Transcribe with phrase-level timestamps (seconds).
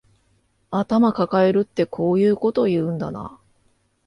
[0.71, 3.39] 頭かかえるってこういうこと言うんだな